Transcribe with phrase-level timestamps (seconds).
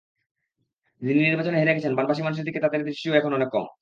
[1.01, 3.65] যিনি নির্বাচনে হেরে গেছেন, বানভাসি মানুষের দিকে তাঁদের দৃষ্টিও এখন অনেক কম।